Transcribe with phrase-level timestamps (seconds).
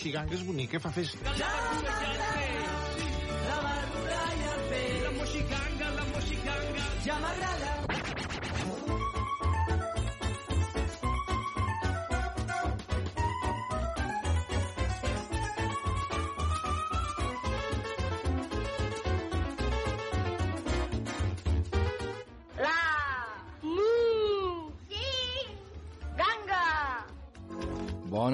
[0.00, 2.39] la moixiganga és bonica, fa festa.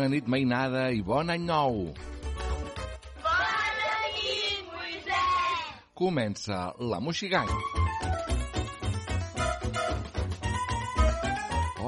[0.06, 1.80] Bona nit, mainada, i bon any nou!
[3.24, 5.64] Bona nit, Moisès!
[5.98, 7.58] Comença la Moixiganga.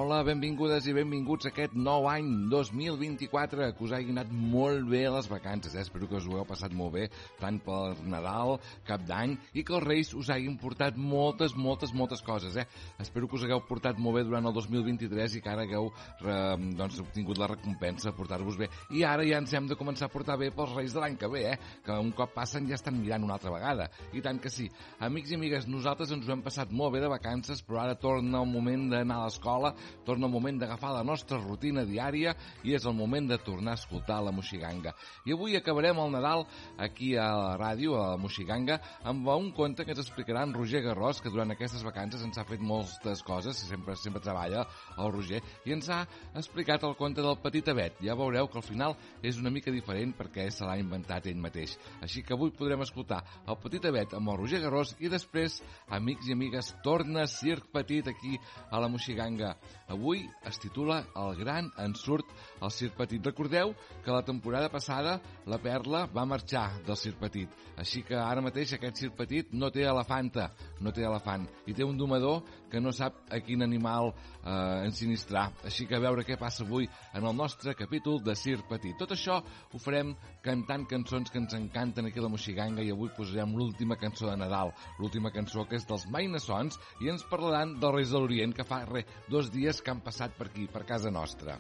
[0.08, 5.02] Hola, benvingudes i benvinguts a aquest nou any 2024, que us hagi anat molt bé
[5.12, 5.82] les vacances, eh?
[5.84, 7.02] espero que us ho heu passat molt bé,
[7.37, 8.54] tant per Nadal,
[8.88, 12.65] cap d'any, i que els Reis us hagin portat moltes, moltes, moltes coses, eh?
[13.04, 15.90] Espero que us hagueu portat molt bé durant el 2023 i que ara hagueu
[16.22, 16.38] re,
[16.80, 18.70] doncs, obtingut la recompensa, portar-vos bé.
[18.96, 21.28] I ara ja ens hem de començar a portar bé pels Reis de l'any que
[21.37, 21.60] ve, eh?
[21.84, 23.90] Que un cop passen ja estan mirant una altra vegada.
[24.16, 24.70] I tant que sí.
[25.04, 28.40] Amics i amigues, nosaltres ens ho hem passat molt bé de vacances, però ara torna
[28.40, 29.76] el moment d'anar a l'escola,
[30.09, 32.32] torna el moment d'agafar la nostra rutina diària
[32.64, 34.95] i és el moment de tornar a escoltar la Moixiganga.
[35.28, 36.46] I avui acabarem el Nadal
[36.80, 40.80] aquí a la ràdio, a la Moixiganga, amb un conte que ens explicarà en Roger
[40.87, 44.65] Garrós, que durant aquestes vacances ens ha fet moltes coses, sempre sempre treballa
[44.96, 46.00] el Roger, i ens ha
[46.38, 48.00] explicat el conte del petit Abet.
[48.04, 51.76] Ja veureu que al final és una mica diferent perquè se l'ha inventat ell mateix.
[52.00, 55.60] Així que avui podrem escoltar el petit Abet amb el Roger Garrós i després,
[55.93, 58.38] amics i amigues, torna Circ Petit aquí
[58.70, 59.54] a la Moixiganga.
[59.88, 59.98] Avui
[60.46, 62.27] es titula El gran ensurt
[62.60, 63.24] al Circ Petit.
[63.24, 63.74] Recordeu
[64.05, 67.50] que la temporada passada la Perla va marxar del Circ Petit.
[67.77, 71.84] Així que ara mateix aquest Circ Petit no té elefanta, no té elefant, i té
[71.84, 75.49] un domador que no sap a quin animal eh, ensinistrar.
[75.69, 78.97] Així que a veure què passa avui en el nostre capítol de Circ Petit.
[79.01, 80.15] Tot això ho farem
[80.45, 84.37] cantant cançons que ens encanten aquí a la Moixiganga i avui posarem l'última cançó de
[84.41, 88.69] Nadal, l'última cançó que és dels Mainassons i ens parlaran dels Reis de l'Orient que
[88.69, 91.59] fa re, dos dies que han passat per aquí, per casa nostra.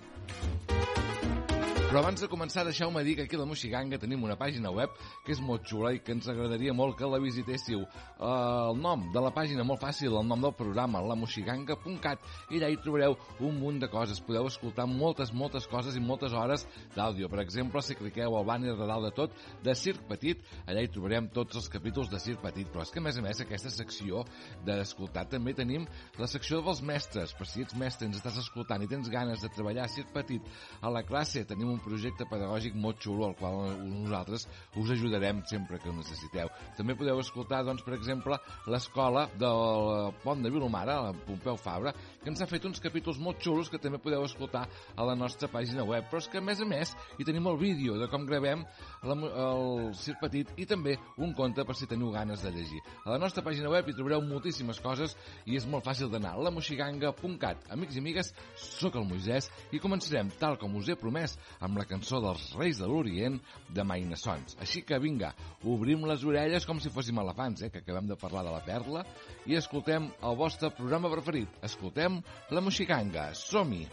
[1.88, 4.92] Però abans de començar, deixeu-me dir que aquí a la Moixiganga tenim una pàgina web
[5.24, 7.86] que és molt xula i que ens agradaria molt que la visitéssiu.
[8.20, 12.76] El nom de la pàgina, molt fàcil, el nom del programa, lamoxiganga.cat, i allà hi
[12.84, 14.20] trobareu un munt de coses.
[14.20, 17.30] Podeu escoltar moltes, moltes coses i moltes hores d'àudio.
[17.32, 20.92] Per exemple, si cliqueu al banner de dalt de tot de Circ Petit, allà hi
[20.92, 22.68] trobarem tots els capítols de Circ Petit.
[22.68, 24.26] Però és que, a més a més, aquesta secció
[24.68, 25.88] d'escoltar també tenim
[26.20, 27.32] la secció dels mestres.
[27.32, 30.52] Per si ets mestre, ens estàs escoltant i tens ganes de treballar a Circ Petit
[30.84, 34.46] a la classe, tenim un projecte pedagògic molt xulo al qual nosaltres
[34.78, 36.50] us ajudarem sempre que ho necessiteu.
[36.76, 42.30] També podeu escoltar, doncs, per exemple, l'escola del Pont de Vilomara, la Pompeu Fabra, que
[42.32, 45.86] ens ha fet uns capítols molt xulos que també podeu escoltar a la nostra pàgina
[45.86, 46.08] web.
[46.10, 48.64] Però és que, a més a més, hi tenim el vídeo de com gravem
[49.02, 52.80] la, el Circ Petit i també un conte per si teniu ganes de llegir.
[53.04, 57.68] A la nostra pàgina web hi trobareu moltíssimes coses i és molt fàcil d'anar lamoxiganga.cat.
[57.74, 61.86] Amics i amigues, sóc el Moisès i començarem, tal com us he promès, amb la
[61.88, 63.38] cançó dels Reis de l'Orient
[63.74, 64.56] de Mainassons.
[64.62, 65.32] Així que vinga,
[65.64, 69.04] obrim les orelles com si fóssim elefants, eh, que acabem de parlar de la perla,
[69.46, 71.60] i escoltem el vostre programa preferit.
[71.62, 72.20] Escoltem
[72.50, 73.32] la Moixiganga.
[73.34, 73.86] Som-hi!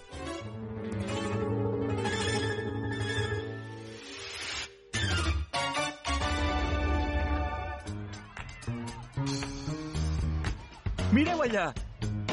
[11.15, 11.69] Mireu allà!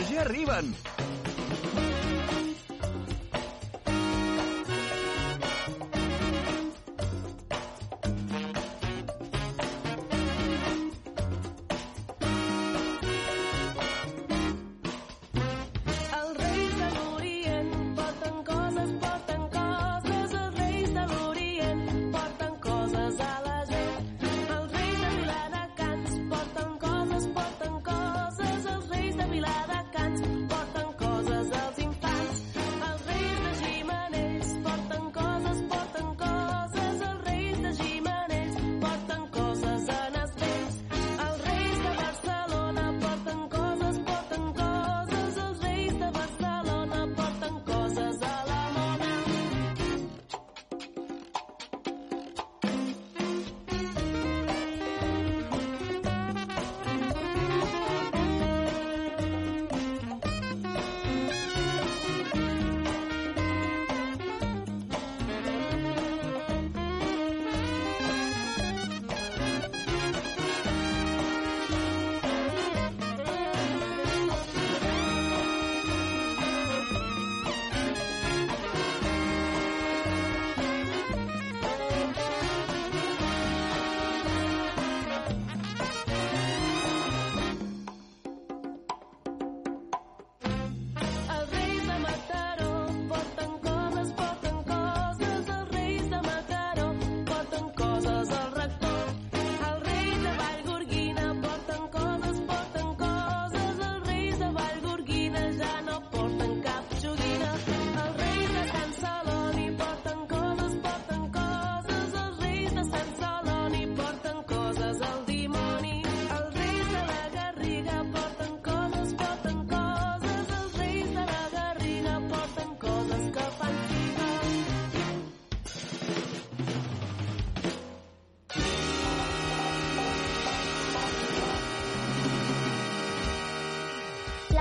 [0.09, 0.75] Ja arriben!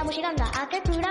[0.02, 1.11] La moixiganga, aquest programa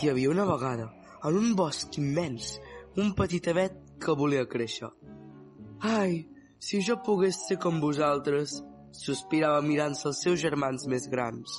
[0.00, 0.86] Hi havia una vegada,
[1.28, 2.54] en un bosc immens,
[2.96, 4.88] un petit avet que volia créixer.
[5.84, 6.14] Ai,
[6.56, 8.54] si jo pogués ser com vosaltres,
[8.96, 11.58] sospirava mirant-se els seus germans més grans.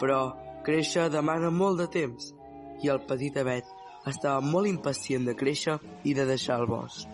[0.00, 0.32] Però
[0.64, 2.32] créixer demana molt de temps,
[2.80, 3.68] i el petit avet
[4.08, 5.76] estava molt impacient de créixer
[6.08, 7.04] i de deixar el bosc.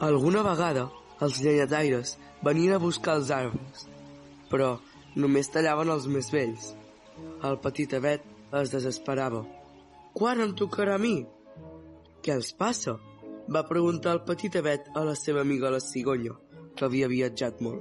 [0.00, 0.88] Alguna vegada,
[1.20, 3.88] els llenyataires venien a buscar els arbres,
[4.48, 4.78] però
[5.20, 6.76] només tallaven els més vells.
[7.44, 8.24] El petit avet
[8.56, 9.44] es desesperava.
[10.12, 11.22] Quan em tocarà a mi?
[12.22, 12.98] Què els passa?
[13.52, 16.34] Va preguntar el petit avet a la seva amiga la cigonya,
[16.76, 17.80] que havia viatjat molt.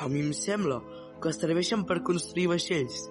[0.00, 0.78] A mi em sembla
[1.20, 3.02] que es serveixen per construir vaixells.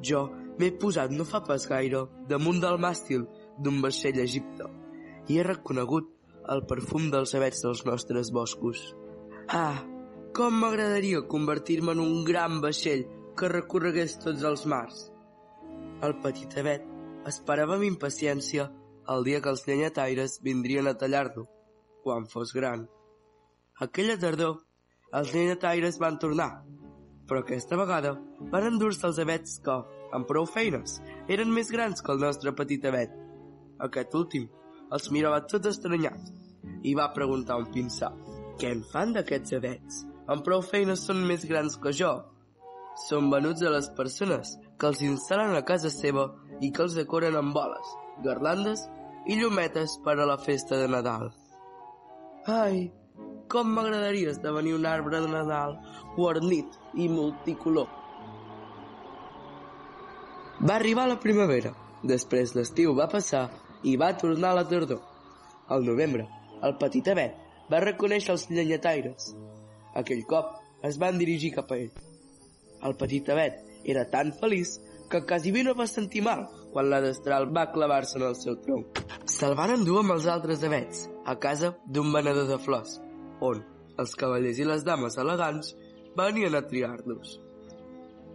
[0.00, 0.22] Jo
[0.58, 3.26] m'he posat no fa pas gaire damunt del màstil
[3.58, 4.68] d'un vaixell a Egipte
[5.28, 6.08] i he reconegut
[6.54, 8.80] el perfum dels avets dels nostres boscos.
[9.48, 9.84] Ah,
[10.36, 13.04] com m'agradaria convertir-me en un gran vaixell
[13.38, 15.04] que recorregués tots els mars.
[16.02, 16.91] El petit avet
[17.28, 18.68] esperava amb impaciència
[19.12, 21.46] el dia que els llenyataires vindrien a tallar-lo,
[22.02, 22.86] quan fos gran.
[23.86, 24.60] Aquella tardor,
[25.18, 26.50] els llenyataires van tornar,
[27.28, 28.16] però aquesta vegada
[28.52, 29.78] van endur-se els avets que,
[30.12, 33.14] amb prou feines, eren més grans que el nostre petit avet.
[33.88, 34.50] Aquest últim
[34.92, 36.30] els mirava tot estranyat
[36.86, 38.12] i va preguntar un pinsà
[38.60, 40.02] què en fan d'aquests avets?
[40.32, 42.10] Amb prou feines són més grans que jo.
[43.08, 46.28] Són venuts a les persones que els instal·len a casa seva
[46.62, 47.94] i que els decoren amb boles,
[48.24, 48.86] garlandes
[49.26, 51.30] i llumetes per a la festa de Nadal.
[52.50, 52.84] Ai,
[53.52, 55.76] com m'agradaria esdevenir un arbre de Nadal
[56.16, 57.90] guarnit i multicolor.
[60.62, 61.72] Va arribar la primavera,
[62.06, 63.48] després l'estiu va passar
[63.82, 65.02] i va tornar la tardor.
[65.74, 66.28] Al novembre,
[66.62, 67.38] el petit avet
[67.72, 69.32] va reconèixer els llenyataires.
[69.98, 70.54] Aquell cop
[70.86, 71.90] es van dirigir cap a ell.
[72.86, 73.58] El petit avet
[73.94, 74.76] era tan feliç
[75.20, 79.02] que bé no va sentir mal quan la destral va clavar-se en el seu tronc.
[79.26, 83.00] Se'l van endur amb els altres avets a casa d'un venedor de flors,
[83.40, 83.62] on
[83.98, 85.74] els cavallers i les dames elegants
[86.16, 87.38] venien a triar-los.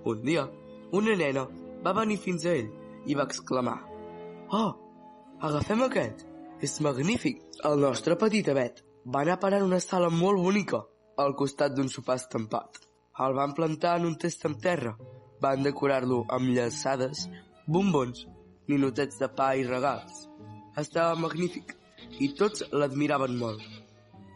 [0.06, 0.48] Un dia,
[0.92, 1.48] una nena
[1.84, 2.70] va venir fins a ell
[3.06, 3.80] i va exclamar
[4.52, 4.72] «Oh,
[5.42, 6.26] agafem aquest!
[6.62, 10.84] És magnífic!» El nostre petit avet va anar a parar en una sala molt bonica
[11.18, 12.84] al costat d'un sopar estampat.
[13.26, 14.94] El van plantar en un test amb terra
[15.42, 17.28] van decorar-lo amb llaçades,
[17.68, 18.26] bombons,
[18.68, 20.26] ninotets de pa i regals.
[20.78, 21.76] Estava magnífic
[22.24, 23.64] i tots l'admiraven molt.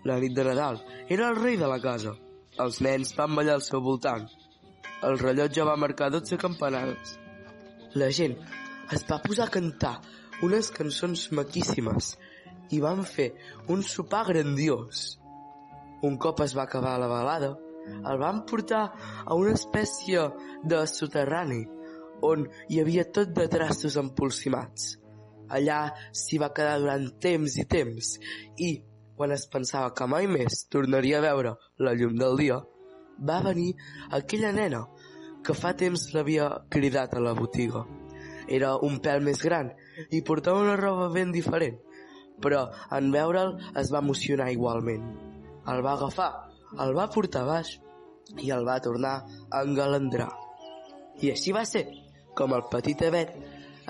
[0.05, 0.79] La nit de Nadal
[1.09, 2.15] era el rei de la casa.
[2.59, 4.25] Els nens van ballar al seu voltant.
[5.07, 7.15] El rellotge va marcar 12 campanades.
[7.95, 8.35] La gent
[8.95, 9.95] es va posar a cantar
[10.45, 12.15] unes cançons maquíssimes
[12.75, 13.31] i van fer
[13.73, 15.19] un sopar grandiós.
[16.07, 17.51] Un cop es va acabar la balada,
[17.89, 18.83] el van portar
[19.25, 20.27] a una espècie
[20.63, 21.61] de soterrani
[22.25, 24.95] on hi havia tot de traços empolsimats.
[25.51, 25.79] Allà
[26.15, 28.11] s'hi va quedar durant temps i temps
[28.57, 28.71] i,
[29.17, 32.61] quan es pensava que mai més tornaria a veure la llum del dia,
[33.29, 33.73] va venir
[34.17, 34.85] aquella nena
[35.45, 37.83] que fa temps l'havia cridat a la botiga.
[38.47, 39.71] Era un pèl més gran
[40.09, 41.77] i portava una roba ben diferent,
[42.41, 45.03] però en veure'l es va emocionar igualment.
[45.71, 46.31] El va agafar
[46.79, 47.73] el va portar baix
[48.39, 49.15] i el va tornar
[49.49, 50.29] a engalandrar.
[51.21, 51.85] I així va ser
[52.37, 53.33] com el petit avet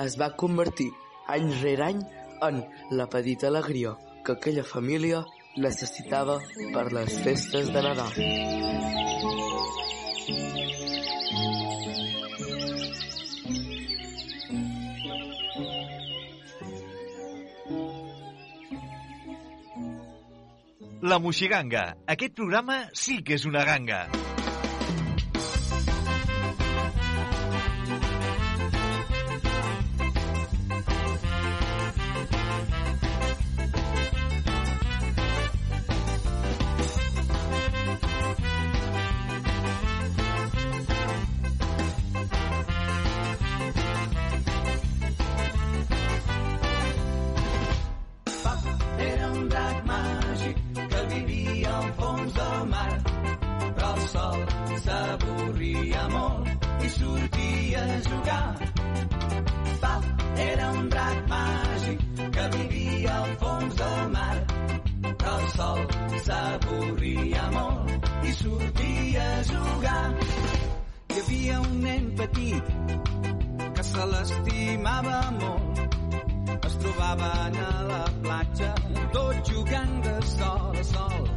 [0.06, 0.90] es va convertir
[1.36, 2.02] any rere any
[2.48, 2.64] en
[3.02, 3.94] la petita alegria
[4.26, 5.22] que aquella família
[5.58, 6.40] necessitava
[6.74, 9.81] per les festes de Nadal.
[21.02, 21.82] La Moixiganga.
[22.14, 24.04] Aquest programa sí que és una ganga.
[72.18, 72.64] Petit
[73.76, 75.82] que se l'estimava molt.
[76.70, 78.72] Es trobaven a la platja,
[79.16, 81.30] tots jugant de sol a sol.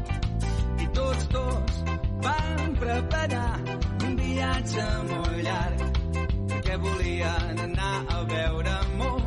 [0.84, 1.82] I tots dos
[2.26, 3.52] van preparar
[4.06, 5.84] un viatge molt llarg
[6.64, 9.23] que volien anar a veure món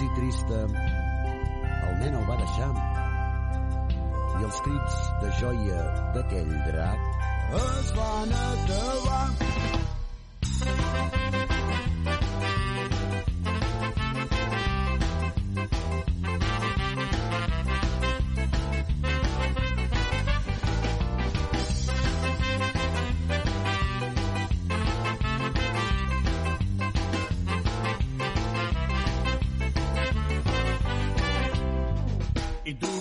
[0.00, 0.58] i trista,
[1.88, 2.70] el nen el va deixar.
[4.40, 5.80] I els crits de joia
[6.16, 7.00] d'aquell drac
[7.60, 9.26] es van acabar.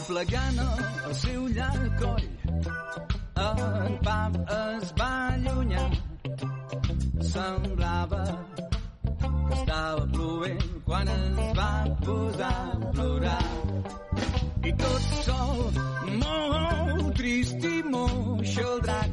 [0.10, 0.60] I doblegant
[1.06, 2.24] el seu llarg coll
[3.42, 5.89] en Pap es va allunyar
[7.32, 8.24] semblava
[9.20, 11.70] que estava plovent quan es va
[12.01, 13.46] posar a plorar.
[14.66, 15.62] I tot sol
[16.25, 19.10] molt trist i moix el drac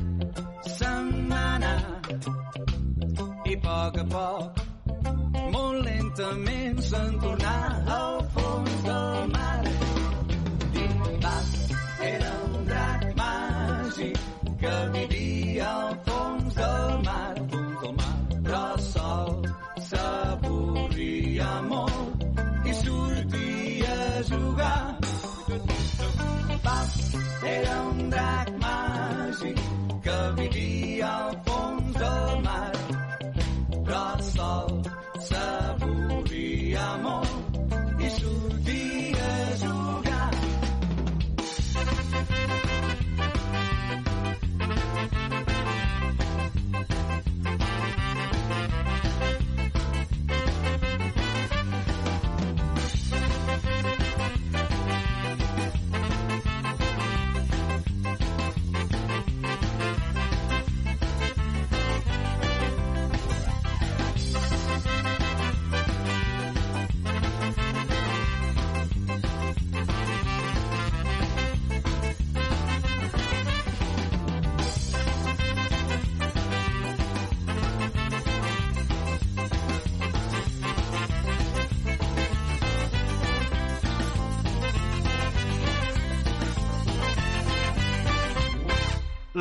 [0.79, 1.79] se'n va anar.
[3.45, 4.65] I a poc a poc
[5.53, 7.57] molt lentament se'n tornà
[8.00, 8.16] al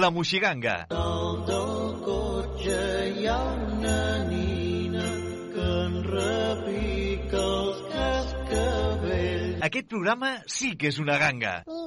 [0.06, 0.74] La Moixiganga.
[0.92, 2.76] Dalt del cotxe
[3.18, 5.06] hi ha una nina
[5.56, 9.64] que en repica els cascavells.
[9.66, 11.56] Aquest programa sí que és una ganga.
[11.66, 11.82] Ni,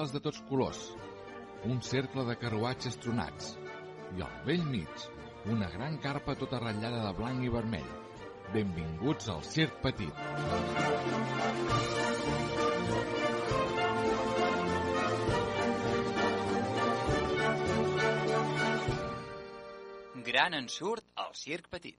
[0.00, 0.80] i banderoles de tots colors.
[1.64, 3.56] Un cercle de carruatges tronats.
[4.16, 4.88] I al vell mig,
[5.44, 7.90] una gran carpa tota ratllada de blanc i vermell.
[8.54, 10.14] Benvinguts al Circ Petit.
[20.24, 21.96] Gran ensurt al circ petit.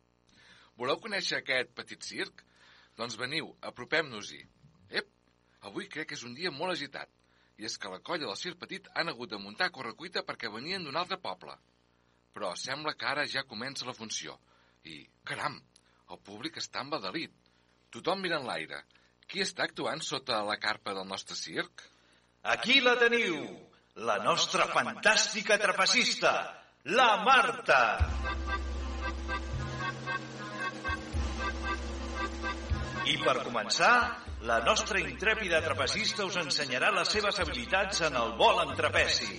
[0.77, 2.45] Voleu conèixer aquest petit circ?
[2.97, 4.45] Doncs veniu, apropem-nos-hi.
[4.89, 5.09] Ep,
[5.67, 7.11] avui crec que és un dia molt agitat.
[7.61, 10.49] I és que la colla del Circ Petit han hagut de muntar a correcuita perquè
[10.49, 11.53] venien d'un altre poble.
[12.33, 14.33] Però sembla que ara ja comença la funció.
[14.89, 15.59] I, caram,
[16.09, 17.35] el públic està embadalit.
[17.93, 18.79] Tothom mira en l'aire.
[19.29, 21.85] Qui està actuant sota la carpa del nostre circ?
[22.55, 23.37] Aquí la teniu,
[24.09, 26.33] la nostra fantàstica trapecista,
[26.97, 27.81] la Marta.
[33.05, 33.93] I per començar,
[34.41, 39.35] la nostra intrèpida trapecista us ensenyarà les seves habilitats en el vol en trapeci.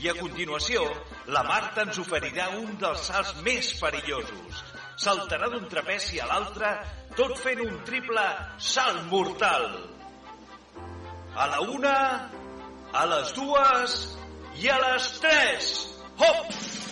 [0.00, 0.86] I a continuació,
[1.34, 4.62] la Marta ens oferirà un dels salts més perillosos.
[4.96, 6.72] Saltarà d'un trapeci a l'altre,
[7.18, 8.24] tot fent un triple
[8.56, 9.68] salt mortal.
[11.36, 11.98] A la una,
[12.96, 14.00] a les dues
[14.62, 15.72] i a les tres.
[16.16, 16.85] Hop!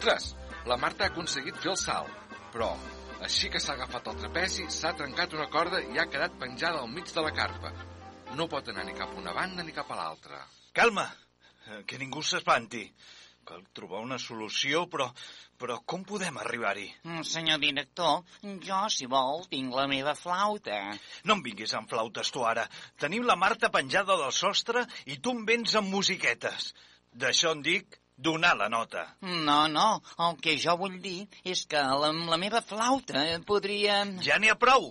[0.00, 0.30] Ostres,
[0.64, 2.70] la Marta ha aconseguit fer el salt, però
[3.26, 6.88] així que s'ha agafat el trapezi, s'ha trencat una corda i ha quedat penjada al
[6.88, 7.74] mig de la carpa.
[8.38, 10.40] No pot anar ni cap a una banda ni cap a l'altra.
[10.72, 11.04] Calma,
[11.84, 12.86] que ningú s'espanti.
[13.44, 15.10] Cal trobar una solució, però,
[15.60, 16.88] però com podem arribar-hi?
[17.04, 18.24] Mm, Senyor director,
[18.64, 20.80] jo, si vol, tinc la meva flauta.
[21.28, 22.64] No em vinguis amb flautes, tu, ara.
[22.96, 26.72] Tenim la Marta penjada del sostre i tu em vens amb musiquetes.
[27.12, 29.04] D'això en dic donar la nota.
[29.20, 29.88] No, no,
[30.26, 34.02] el que jo vull dir és que amb la meva flauta podria...
[34.24, 34.90] Ja n'hi ha prou!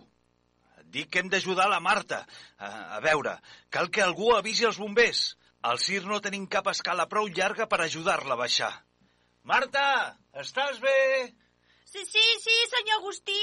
[0.82, 2.24] Et dic que hem d'ajudar la Marta.
[2.58, 3.38] A, a veure,
[3.70, 5.26] cal que algú avisi els bombers.
[5.70, 8.72] Al CIR no tenim cap escala prou llarga per ajudar-la a baixar.
[9.50, 11.00] Marta, estàs bé?
[11.90, 13.42] Sí, sí, sí, senyor Agustí.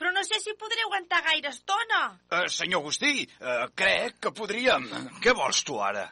[0.00, 2.00] Però no sé si podré aguantar gaire estona.
[2.32, 4.88] Uh, senyor Agustí, uh, crec que podríem...
[5.22, 6.08] Què vols tu ara?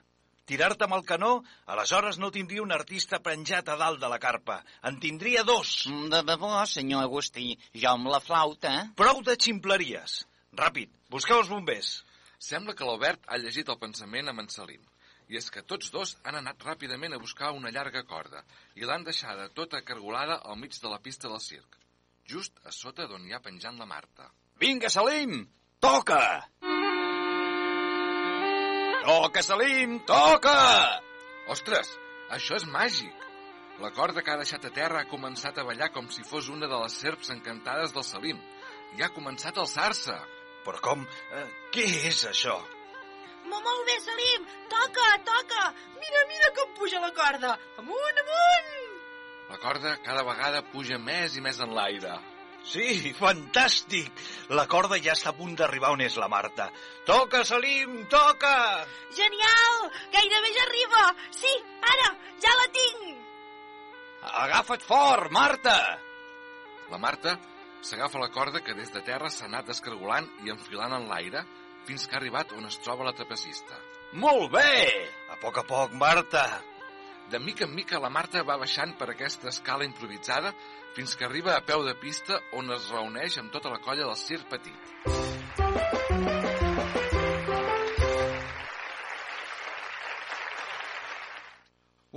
[0.50, 1.30] Tirar-te amb el canó?
[1.70, 4.56] Aleshores no tindria un artista penjat a dalt de la carpa.
[4.88, 5.84] En tindria dos.
[6.10, 8.72] De debò, senyor Agustí, jo amb la flauta...
[8.98, 10.16] Prou de ximpleries.
[10.58, 11.92] Ràpid, busqueu els bombers.
[12.42, 14.82] Sembla que l'Albert ha llegit el pensament amb en Salim.
[15.30, 18.42] I és que tots dos han anat ràpidament a buscar una llarga corda
[18.74, 21.78] i l'han deixada tota cargolada al mig de la pista del circ,
[22.26, 24.32] just a sota d'on hi ha penjant la Marta.
[24.58, 25.44] Vinga, Salim,
[25.78, 26.24] toca!
[29.04, 30.56] Toca, Salim, toca!
[31.50, 31.88] Ostres,
[32.30, 33.26] això és màgic!
[33.80, 36.68] La corda que ha deixat a terra ha començat a ballar com si fos una
[36.68, 38.40] de les serps encantades del Salim.
[38.98, 40.16] I ha començat a alçar-se.
[40.66, 41.06] Però com?
[41.32, 42.58] Eh, què és això?
[43.48, 44.44] Mo- Molt bé, Salim.
[44.68, 45.62] Toca, toca.
[45.96, 47.54] Mira, mira com puja la corda.
[47.80, 49.00] Amunt, amunt.
[49.50, 52.12] La corda cada vegada puja més i més en l'aire.
[52.66, 54.10] Sí, fantàstic!
[54.52, 56.68] La corda ja està a punt d'arribar on és la Marta.
[57.08, 58.54] Toca, Salim, toca!
[59.16, 59.88] Genial!
[60.12, 61.04] Gairebé ja arriba.
[61.34, 61.54] Sí,
[61.94, 62.10] ara,
[62.44, 63.16] ja la tinc.
[64.44, 65.78] Agafa't fort, Marta!
[66.90, 67.38] La Marta
[67.80, 71.46] s'agafa la corda que des de terra s'ha anat descargolant i enfilant en l'aire
[71.88, 73.78] fins que ha arribat on es troba la trapecista.
[74.20, 75.08] Molt bé!
[75.32, 76.44] A poc a poc, Marta.
[77.30, 80.50] De mica en mica la Marta va baixant per aquesta escala improvisada
[80.96, 84.16] fins que arriba a peu de pista on es reuneix amb tota la colla del
[84.18, 84.90] circ petit.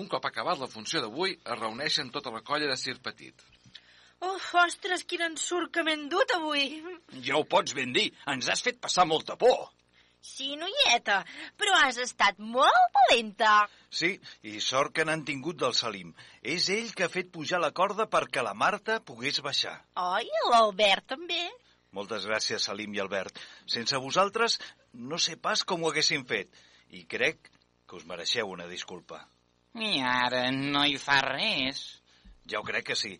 [0.01, 3.45] Un cop acabat la funció d'avui, es reuneixen tota la colla de circ petit.
[4.23, 6.65] Uf, ostres, quin ensurt que m'he endut avui.
[7.21, 9.67] Ja ho pots ben dir, ens has fet passar molta por.
[10.23, 11.17] Sí, noieta,
[11.59, 13.65] però has estat molt valenta.
[13.91, 14.13] Sí,
[14.47, 16.13] i sort que n'han tingut del Salim.
[16.41, 19.73] És ell que ha fet pujar la corda perquè la Marta pogués baixar.
[19.99, 21.41] Oi, l'Albert també.
[21.97, 23.41] Moltes gràcies, Salim i Albert.
[23.73, 24.55] Sense vosaltres
[25.11, 26.55] no sé pas com ho haguéssim fet.
[26.95, 27.49] I crec
[27.85, 29.19] que us mereixeu una disculpa.
[29.75, 31.83] I ara no hi fa res.
[32.47, 33.17] Ja ho crec que sí.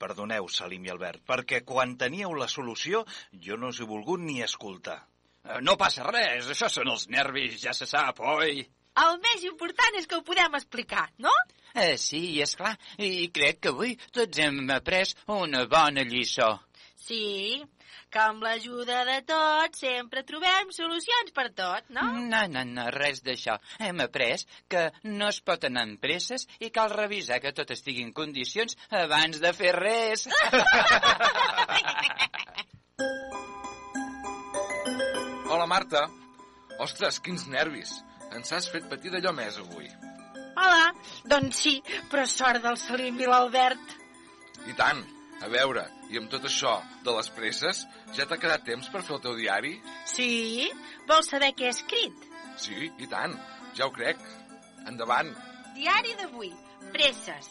[0.00, 3.04] Perdoneu, Salim i Albert, perquè quan teníeu la solució
[3.48, 5.02] jo no us he volgut ni escoltar.
[5.46, 8.64] Eh, No passa res, això són els nervis, ja se sap, oi?
[8.96, 11.32] El més important és que ho podem explicar, no?
[11.76, 12.72] Eh, sí, és clar.
[12.96, 16.54] I crec que avui tots hem après una bona lliçó.
[17.06, 17.60] Sí,
[18.10, 22.06] que amb l'ajuda de tots sempre trobem solucions per tot, no?
[22.32, 23.58] No, no, no, res d'això.
[23.84, 28.06] Hem après que no es pot anar amb presses i cal revisar que tot estigui
[28.06, 30.24] en condicions abans de fer res.
[35.56, 36.02] Hola, Marta.
[36.84, 37.94] Ostres, quins nervis.
[38.36, 39.86] Ens has fet patir d'allò més avui.
[40.60, 40.90] Hola,
[41.32, 41.72] doncs sí,
[42.12, 43.94] però sort del Salim i l'Albert.
[44.68, 45.00] I tant.
[45.40, 46.74] A veure, i amb tot això
[47.08, 47.80] de les presses,
[48.18, 49.72] ja t'ha quedat temps per fer el teu diari?
[50.12, 50.28] Sí?
[51.08, 52.28] Vols saber què he escrit?
[52.60, 53.40] Sí, i tant.
[53.80, 54.20] Ja ho crec.
[54.92, 55.32] Endavant.
[55.80, 56.52] Diari d'avui.
[56.92, 57.48] Presses.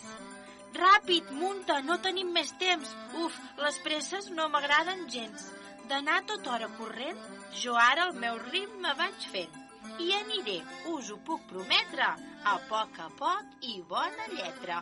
[0.78, 2.94] Ràpid, munta, no tenim més temps.
[3.26, 5.50] Uf, les presses no m'agraden gens.
[5.90, 7.20] D'anar tota hora corrent,
[7.64, 9.60] jo ara el meu ritme vaig fent.
[10.06, 10.58] I aniré,
[10.94, 12.10] us ho puc prometre,
[12.54, 14.82] a poc a poc i bona lletra.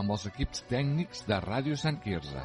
[0.00, 2.44] Amb els equips tècnics de Ràdio Sant Quirze.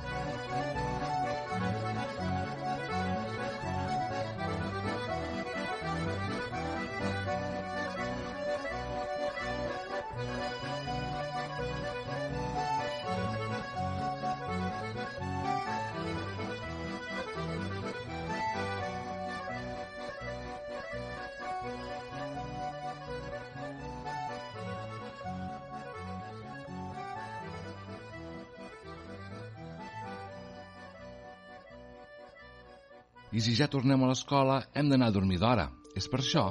[33.36, 35.66] I si ja tornem a l'escola, hem d'anar a dormir d'hora.
[36.00, 36.46] És per això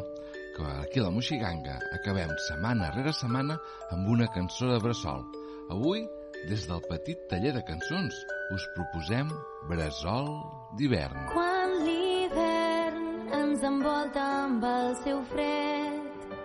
[0.55, 3.57] que aquí a la Moixiganga acabem setmana rere setmana
[3.95, 5.25] amb una cançó de bressol.
[5.73, 6.05] Avui,
[6.51, 8.21] des del petit taller de cançons,
[8.53, 9.33] us proposem
[9.71, 10.29] Bressol
[10.77, 11.25] d'hivern.
[11.33, 16.39] Quan l'hivern ens envolta amb el seu fred,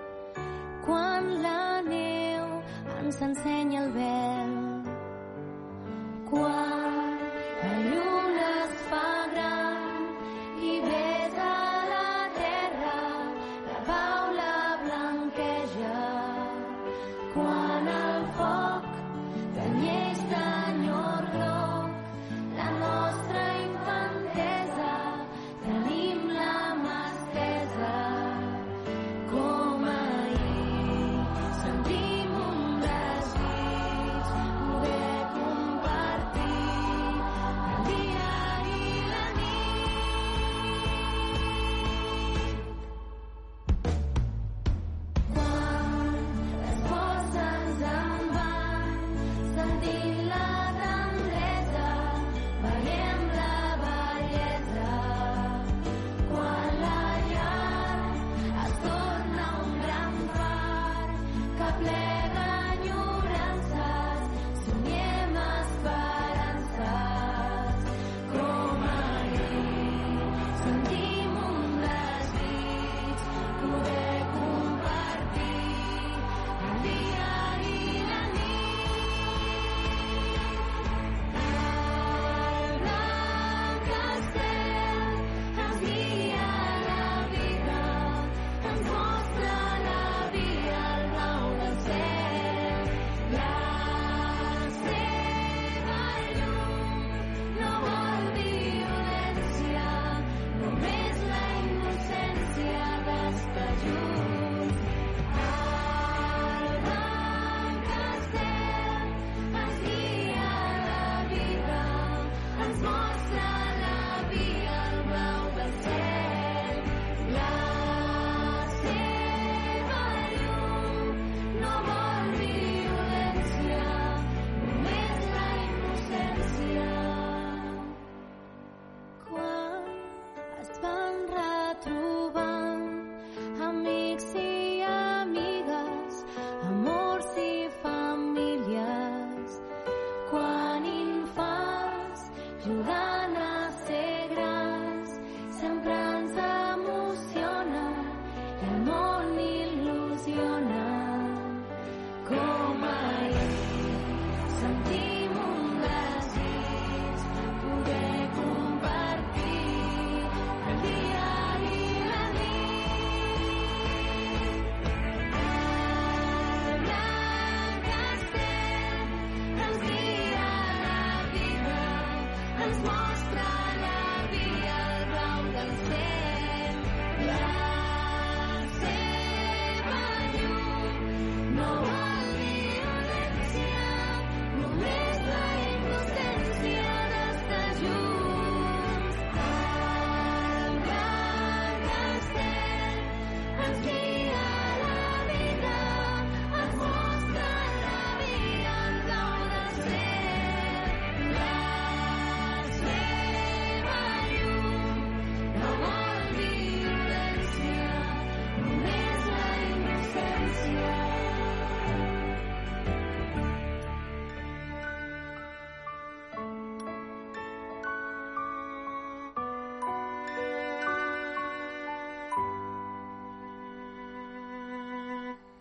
[0.87, 2.61] quan la neu
[3.01, 4.59] ens ensenya el vel,
[6.31, 6.78] quan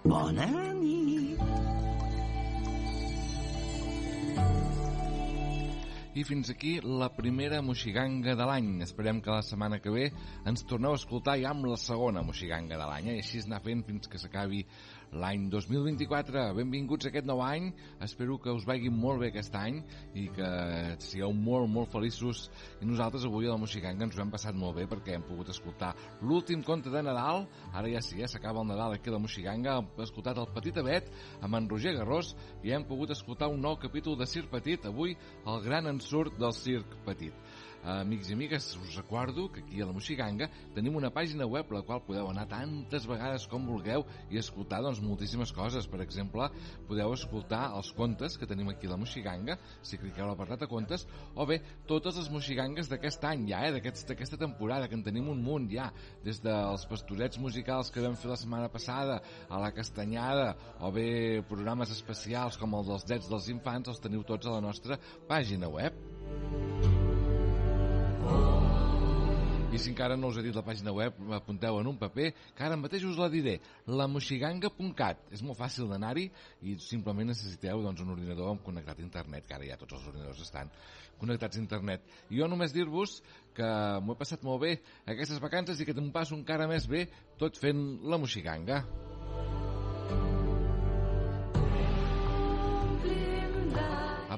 [0.09, 1.43] Bona nit.
[6.19, 8.71] I fins aquí la primera moixiganga de l'any.
[8.87, 10.07] Esperem que la setmana que ve
[10.49, 13.11] ens torneu a escoltar ja amb la segona moixiganga de l'any.
[13.13, 13.19] Eh?
[13.19, 14.65] I així anar fent fins que s'acabi
[15.13, 16.53] l'any 2024.
[16.57, 17.71] Benvinguts a aquest nou any.
[18.05, 19.81] Espero que us vagi molt bé aquest any
[20.19, 20.49] i que
[21.05, 22.49] sigueu molt, molt feliços.
[22.83, 25.53] I nosaltres avui a la moixiganga ens ho hem passat molt bé perquè hem pogut
[25.55, 27.47] escoltar l'últim conte de Nadal.
[27.73, 29.79] Ara ja sí, ja s'acaba el Nadal aquí a la moixiganga.
[29.79, 33.79] Hem escoltat el Petit Abet amb en Roger Garrós i hem pogut escoltar un nou
[33.81, 34.87] capítol de Circ Petit.
[34.87, 35.17] Avui
[35.47, 37.35] el gran ensurt del Circ Petit.
[37.85, 41.83] Amics i amigues, us recordo que aquí a la Moixiganga tenim una pàgina web la
[41.87, 45.87] qual podeu anar tantes vegades com vulgueu i escoltar doncs, moltíssimes coses.
[45.87, 46.49] Per exemple,
[46.89, 50.71] podeu escoltar els contes que tenim aquí a la Moixiganga, si cliqueu a l'apartat de
[50.71, 55.07] contes, o bé totes les moxigangues d'aquest any ja, eh, d'aquesta aquest, temporada, que en
[55.07, 55.89] tenim un munt ja,
[56.27, 61.09] des dels pastorets musicals que vam fer la setmana passada, a la castanyada, o bé
[61.49, 64.99] programes especials com el dels drets dels infants, els teniu tots a la nostra
[65.31, 66.98] pàgina web.
[69.69, 72.65] I si encara no us he dit la pàgina web, apunteu en un paper, que
[72.65, 75.27] ara mateix us la diré, lamoxiganga.cat.
[75.37, 76.25] És molt fàcil d'anar-hi
[76.67, 80.09] i simplement necessiteu doncs, un ordinador amb connectat a internet, que ara ja tots els
[80.09, 80.73] ordinadors estan
[81.21, 82.09] connectats a internet.
[82.33, 83.21] I jo només dir-vos
[83.55, 83.69] que
[84.03, 84.75] m'ho he passat molt bé
[85.07, 87.05] aquestes vacances i que te'n passo encara més bé
[87.39, 88.83] tot fent la moxiganga.
[88.83, 89.68] A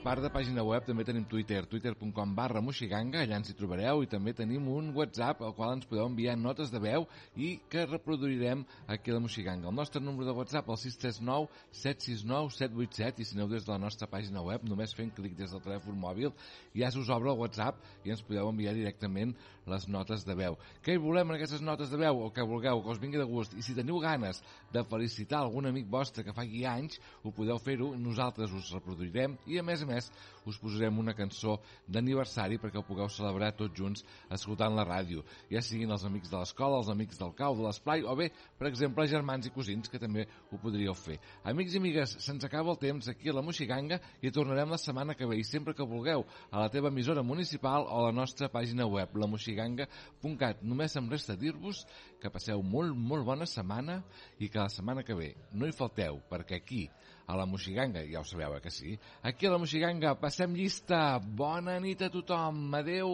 [0.01, 4.09] part de pàgina web, també tenim Twitter, twitter.com barra moxiganga, allà ens hi trobareu, i
[4.09, 7.05] també tenim un WhatsApp al qual ens podeu enviar notes de veu
[7.37, 9.69] i que reproduirem aquí a la moxiganga.
[9.69, 11.51] El nostre número de WhatsApp, el 639
[11.83, 15.53] 769 787, i si aneu des de la nostra pàgina web, només fent clic des
[15.53, 16.33] del telèfon mòbil,
[16.75, 19.37] ja us obre el WhatsApp i ens podeu enviar directament
[19.70, 20.59] les notes de veu.
[20.85, 22.24] Què hi volem en aquestes notes de veu?
[22.26, 23.54] O que vulgueu, que us vingui de gust.
[23.54, 24.42] I si teniu ganes
[24.74, 29.61] de felicitar algun amic vostre que faci anys, ho podeu fer-ho, nosaltres us reproduirem i
[29.61, 30.11] a més a més
[30.46, 35.62] us posarem una cançó d'aniversari perquè ho pugueu celebrar tots junts escoltant la ràdio, ja
[35.64, 39.06] siguin els amics de l'escola, els amics del cau, de l'esplai o bé, per exemple,
[39.11, 41.18] germans i cosins que també ho podríeu fer.
[41.44, 45.16] Amics i amigues, se'ns acaba el temps aquí a la Moixiganga i tornarem la setmana
[45.18, 48.50] que ve i sempre que vulgueu a la teva emissora municipal o a la nostra
[48.52, 49.16] pàgina web,
[49.61, 50.62] lamoxiganga.cat.
[50.62, 51.85] Només em resta dir-vos
[52.20, 54.01] que passeu molt, molt bona setmana
[54.38, 56.88] i que la setmana que ve no hi falteu, perquè aquí,
[57.31, 58.99] a la Moixiganga, ja ho sabeu, eh, que sí?
[59.23, 61.20] Aquí a la Moixiganga passem llista.
[61.20, 62.75] Bona nit a tothom.
[62.75, 63.12] Adeu.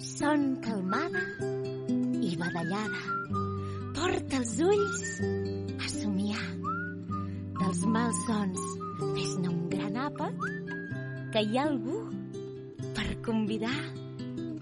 [0.00, 1.20] Son calmada
[2.24, 3.02] i badallada.
[3.96, 5.04] Porta els ulls
[5.76, 6.48] a somiar.
[7.60, 8.66] Dels malsons,
[9.00, 10.40] fes-ne un gran àpat,
[11.34, 12.06] que hi ha algú
[12.96, 13.99] per convidar.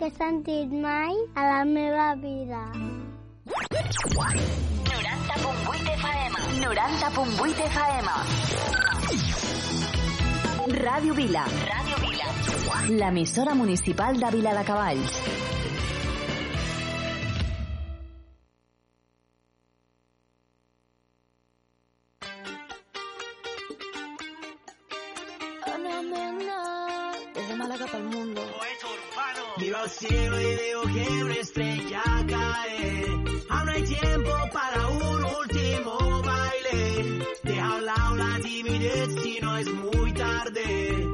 [0.00, 2.60] que he sentit mai a la meva vida.
[3.44, 6.32] 90.8 FM.
[6.62, 8.08] 90.8 FM.
[10.80, 11.44] Ràdio Vila.
[11.68, 12.32] Ràdio Vila.
[13.02, 15.20] L'emissora municipal de Vila de Cavalls.
[40.70, 41.09] Yeah.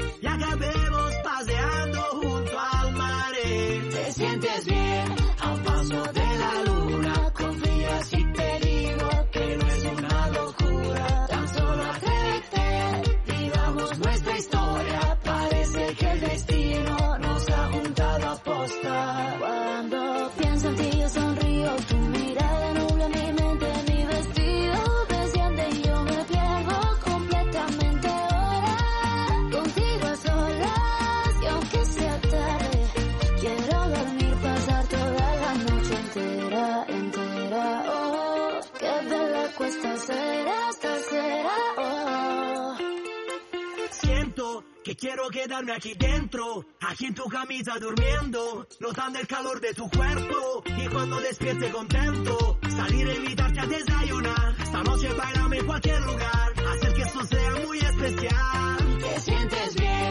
[45.31, 50.89] Quedarme aquí dentro, aquí en tu camisa durmiendo, notando el calor de tu cuerpo y
[50.89, 54.57] cuando despierte contento, salir a invitarte a desayunar.
[54.59, 58.99] Esta noche bailame en cualquier lugar, hacer que esto sea muy especial.
[58.99, 60.06] Te sientes bien.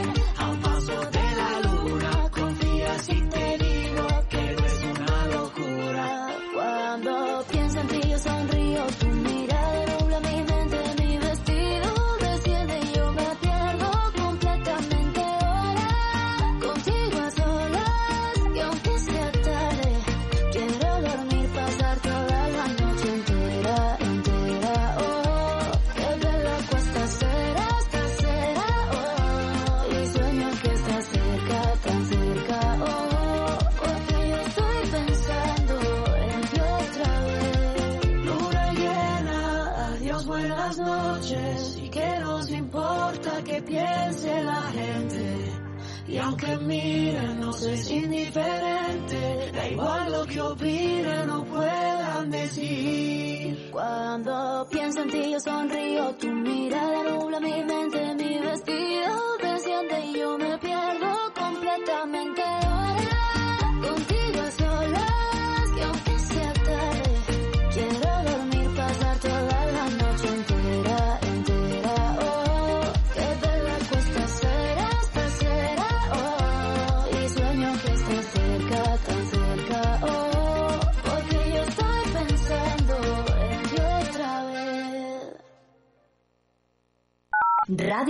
[46.26, 46.75] aunque me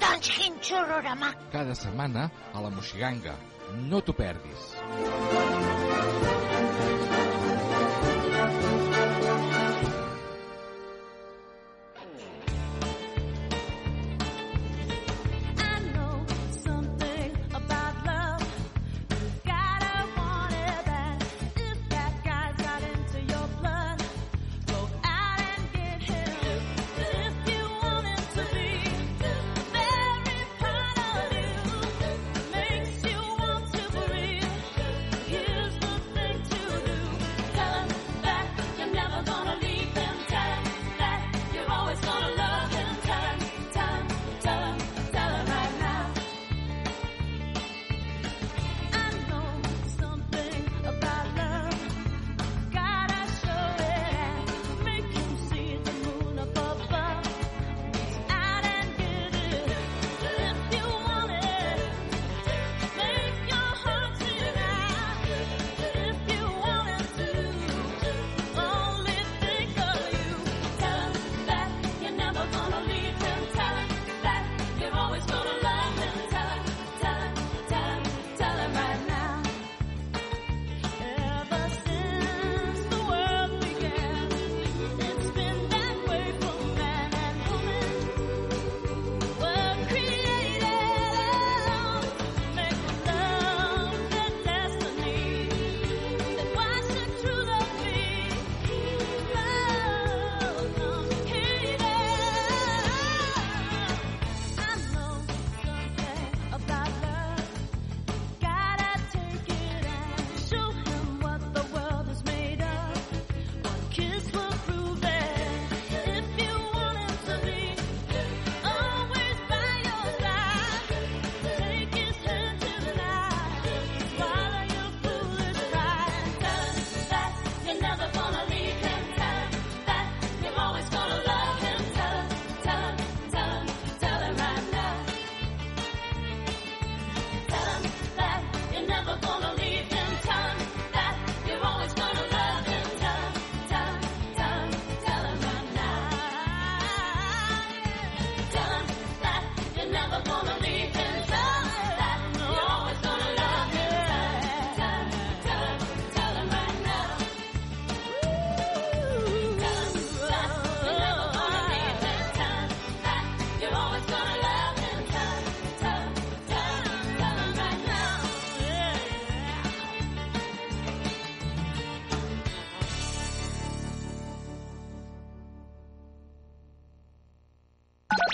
[0.00, 1.32] Doncs quin xururama!
[1.52, 3.36] Cada setmana a la Moxiganga.
[3.90, 4.70] No t'ho perdis.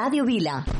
[0.00, 0.79] Ràdio Vila.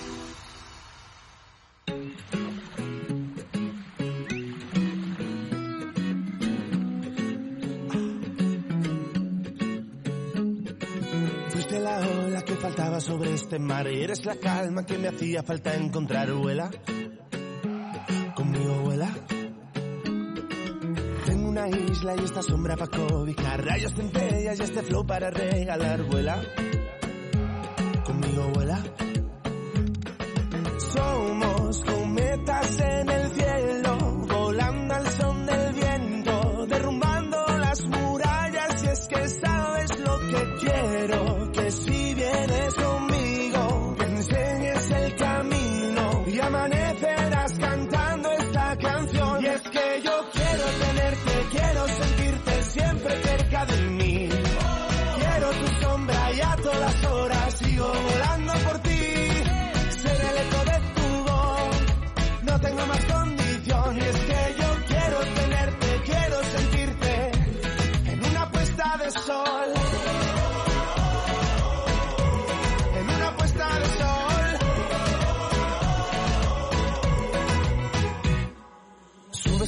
[13.41, 16.69] Este mar y eres la calma que me hacía falta encontrar, vuela.
[18.35, 19.09] Conmigo vuela.
[21.25, 26.03] Tengo una isla y esta sombra para cobijar, rayos centellas y este flow para regalar,
[26.03, 26.41] vuela.
[28.05, 28.83] Conmigo vuela.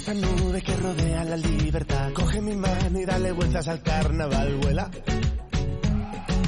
[0.04, 2.12] Esa nube que rodea la libertad.
[2.14, 4.92] Coge mi mano y dale vueltas al carnaval, vuela.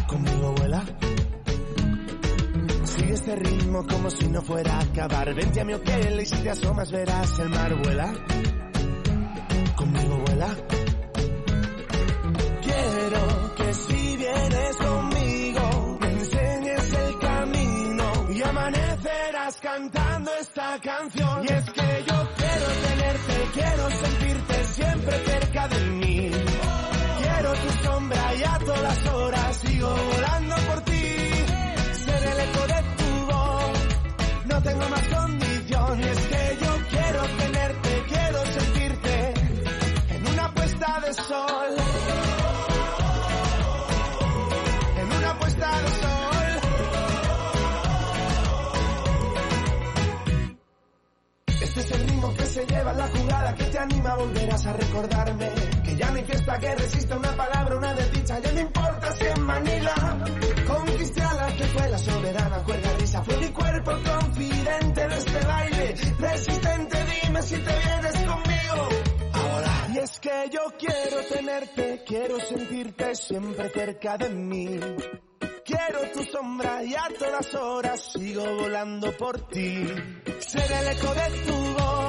[0.08, 0.84] Conmigo vuela.
[2.84, 5.34] Sigue este ritmo como si no fuera a acabar.
[5.34, 8.14] Vente a mi hotel y si te asomas verás el mar, vuela.
[25.68, 26.05] gathering
[53.56, 55.50] que te anima, volverás a recordarme.
[55.84, 59.42] Que ya no fiesta que resista una palabra, una desdicha, ya no importa si en
[59.42, 59.94] Manila.
[60.68, 65.46] Conquisté a la que fue la soberana, cuerda risa, fue mi cuerpo confidente de este
[65.46, 65.96] baile.
[66.20, 68.90] Resistente, dime si te vienes conmigo.
[69.34, 69.88] Ahora.
[69.94, 74.80] Y es que yo quiero tenerte, quiero sentirte siempre cerca de mí.
[75.66, 79.84] Quiero tu sombra y a todas horas sigo volando por ti.
[80.40, 82.05] Ser el eco de tu voz,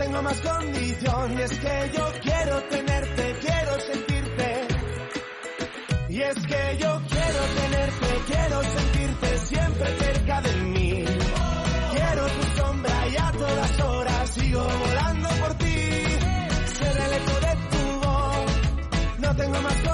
[0.00, 1.38] tengo más condición.
[1.38, 4.66] Y es que yo quiero tenerte, quiero sentirte.
[6.08, 11.04] Y es que yo quiero tenerte, quiero sentirte siempre cerca de mí.
[11.94, 15.76] Quiero tu sombra y a todas horas sigo volando por ti.
[16.78, 17.12] Ser el
[17.46, 19.89] de tu voz, no tengo más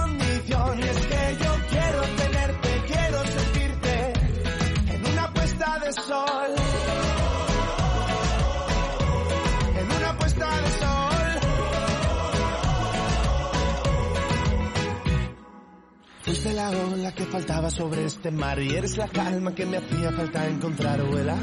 [16.66, 20.48] Fuiste la que faltaba sobre este mar y eres la calma que me hacía falta
[20.48, 21.36] encontrar, vuela.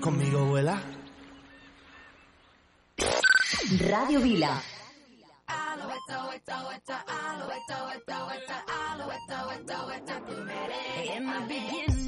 [0.00, 0.82] Conmigo vuela.
[3.88, 4.60] Radio Vila.
[11.16, 12.03] In the beginning,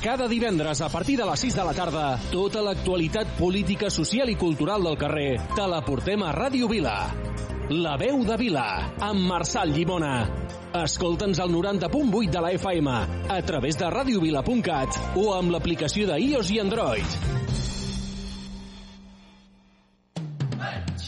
[0.00, 4.36] Cada divendres a partir de les 6 de la tarda, tota l'actualitat política, social i
[4.40, 6.94] cultural del carrer te la portem a Ràdio Vila.
[7.68, 8.64] La veu de Vila,
[8.96, 10.14] amb Marçal Llimona.
[10.80, 12.96] Escolta'ns al 90.8 de la FM,
[13.28, 17.20] a través de radiovila.cat o amb l'aplicació de iOS i Android.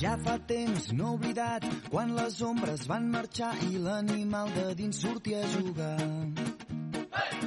[0.02, 5.40] Ja fa temps no oblidat quan les ombres van marxar i l'animal de dins sortia
[5.40, 6.41] a jugar.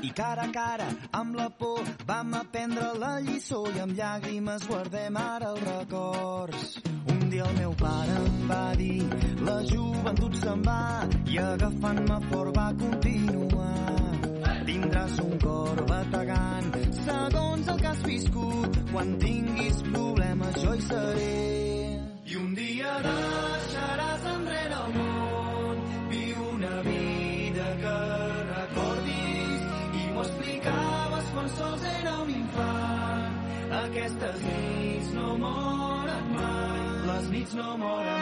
[0.06, 0.86] I cara a cara,
[1.18, 6.76] amb la por, vam aprendre la lliçó i amb llàgrimes guardem ara els records.
[7.14, 9.02] Un dia el meu pare em va dir
[9.48, 10.78] la joventut se'n va
[11.26, 14.54] i agafant-me fort va continuar.
[14.70, 18.82] Tindràs un cor bategant segons el que has viscut.
[18.94, 21.38] Quan tinguis problemes jo hi seré.
[22.30, 24.05] I un dia deixaràs
[37.56, 38.15] no moren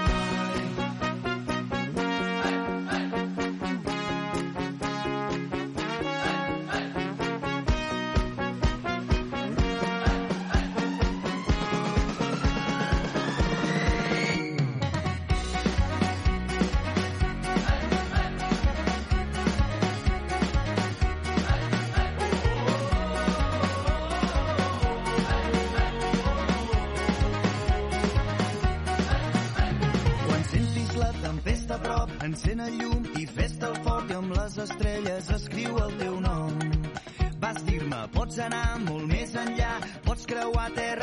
[32.53, 36.51] encén el llum i fes-te el fort i amb les estrelles escriu el teu nom.
[37.41, 39.71] Vas dir-me, pots anar molt més enllà,
[40.05, 41.02] pots creuar terres